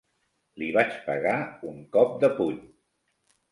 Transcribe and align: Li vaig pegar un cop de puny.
Li 0.61 0.69
vaig 0.77 0.95
pegar 1.09 1.35
un 1.73 1.79
cop 1.99 2.19
de 2.25 2.33
puny. 2.41 2.59